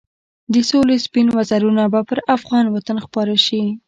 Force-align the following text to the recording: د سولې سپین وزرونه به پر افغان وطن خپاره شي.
د 0.53 0.55
سولې 0.69 0.97
سپین 1.05 1.27
وزرونه 1.37 1.83
به 1.93 2.01
پر 2.09 2.19
افغان 2.35 2.65
وطن 2.75 2.97
خپاره 3.05 3.35
شي. 3.45 3.63